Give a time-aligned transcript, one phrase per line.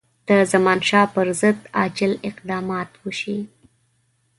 [0.27, 2.65] د زمانشاه پر ضد عاجل اقدام
[3.03, 3.37] وشي.